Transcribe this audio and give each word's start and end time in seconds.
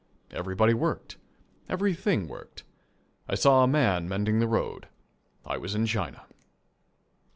Everybody 0.31 0.73
worked. 0.73 1.17
Everything 1.69 2.27
worked. 2.27 2.63
I 3.29 3.35
saw 3.35 3.63
a 3.63 3.67
man 3.67 4.09
mending 4.09 4.39
the 4.39 4.47
road. 4.47 4.87
I 5.45 5.57
was 5.57 5.75
in 5.75 5.85
China. 5.85 6.25